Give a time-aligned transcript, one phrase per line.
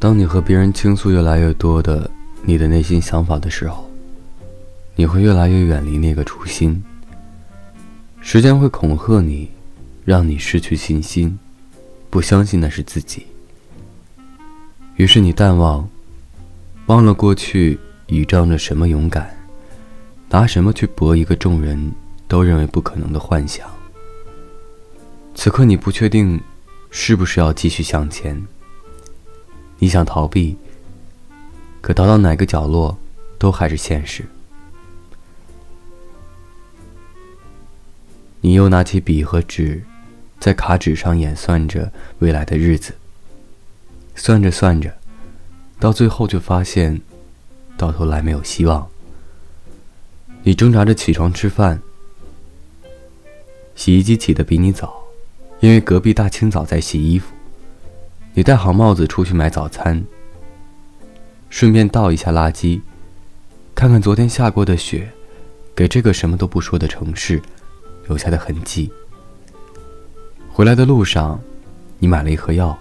[0.00, 2.10] 当你和别人倾诉越来越多的
[2.42, 3.86] 你的内心想法的时候，
[4.96, 6.82] 你会越来越远离那个初心。
[8.22, 9.50] 时间会恐吓你，
[10.06, 11.38] 让你失去信心，
[12.08, 13.26] 不相信那是自己。
[14.96, 15.86] 于是你淡忘，
[16.86, 19.30] 忘了过去倚仗着什么勇敢，
[20.30, 21.92] 拿什么去搏一个众人
[22.26, 23.68] 都认为不可能的幻想。
[25.34, 26.40] 此刻你不确定，
[26.90, 28.42] 是不是要继续向前？
[29.80, 30.56] 你想逃避，
[31.80, 32.96] 可逃到哪个角落，
[33.38, 34.24] 都还是现实。
[38.42, 39.82] 你又拿起笔和纸，
[40.38, 42.94] 在卡纸上演算着未来的日子。
[44.14, 44.94] 算着算着，
[45.78, 47.00] 到最后就发现，
[47.78, 48.86] 到头来没有希望。
[50.42, 51.80] 你挣扎着起床吃饭，
[53.74, 54.94] 洗衣机起得比你早，
[55.60, 57.34] 因为隔壁大清早在洗衣服。
[58.34, 60.04] 你戴好帽子出去买早餐，
[61.48, 62.80] 顺便倒一下垃圾，
[63.74, 65.10] 看看昨天下过的雪，
[65.74, 67.40] 给这个什么都不说的城市。
[68.08, 68.90] 留下的痕迹。
[70.52, 71.40] 回来的路上，
[72.00, 72.76] 你买了一盒药，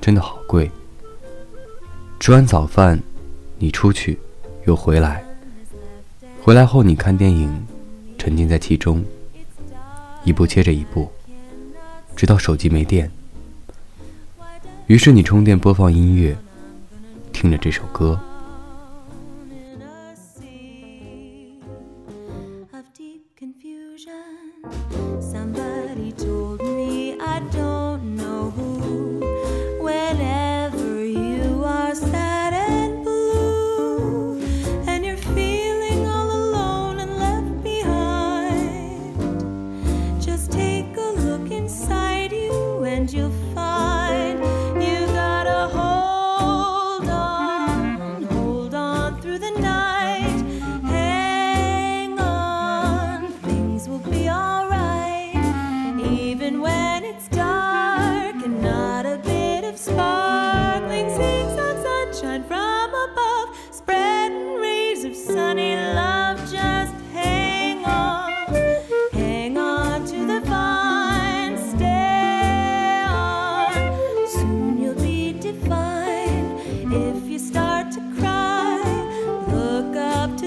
[0.00, 0.70] 真的好贵。
[2.18, 2.98] 吃完早饭，
[3.58, 4.18] 你出去，
[4.64, 5.22] 又回来。
[6.42, 7.66] 回来后，你看电影，
[8.16, 9.04] 沉浸在其中，
[10.24, 11.10] 一部接着一部，
[12.14, 13.10] 直到手机没电。
[14.86, 16.36] 于是你充电，播放音乐，
[17.32, 18.20] 听着这首歌。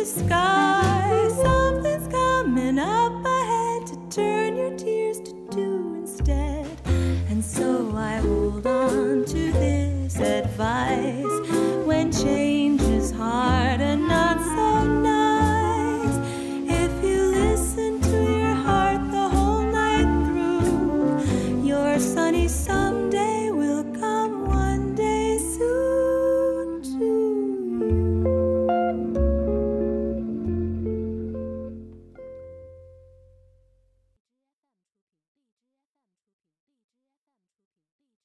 [0.00, 0.79] the sky.